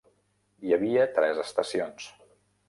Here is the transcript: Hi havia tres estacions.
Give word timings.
Hi 0.69 0.73
havia 0.77 1.03
tres 1.19 1.43
estacions. 1.45 2.09